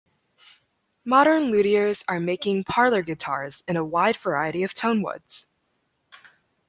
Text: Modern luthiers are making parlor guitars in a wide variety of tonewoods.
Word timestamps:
Modern 1.05 1.51
luthiers 1.51 2.03
are 2.07 2.19
making 2.19 2.63
parlor 2.63 3.03
guitars 3.03 3.61
in 3.67 3.77
a 3.77 3.85
wide 3.85 4.15
variety 4.17 4.63
of 4.63 4.73
tonewoods. 4.73 5.45